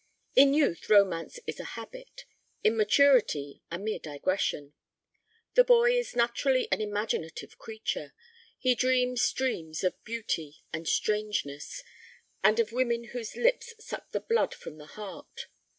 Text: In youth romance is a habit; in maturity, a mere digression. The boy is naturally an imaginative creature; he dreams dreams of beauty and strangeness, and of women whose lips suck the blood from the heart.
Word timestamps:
In 0.35 0.55
youth 0.55 0.89
romance 0.89 1.37
is 1.45 1.59
a 1.59 1.63
habit; 1.77 2.25
in 2.63 2.75
maturity, 2.75 3.61
a 3.69 3.77
mere 3.77 3.99
digression. 3.99 4.73
The 5.53 5.63
boy 5.63 5.95
is 5.95 6.15
naturally 6.15 6.67
an 6.71 6.81
imaginative 6.81 7.59
creature; 7.59 8.15
he 8.57 8.73
dreams 8.73 9.31
dreams 9.31 9.83
of 9.83 10.03
beauty 10.03 10.63
and 10.73 10.87
strangeness, 10.87 11.83
and 12.43 12.59
of 12.59 12.71
women 12.71 13.09
whose 13.13 13.35
lips 13.35 13.75
suck 13.79 14.09
the 14.09 14.19
blood 14.21 14.55
from 14.55 14.79
the 14.79 14.87
heart. 14.87 15.45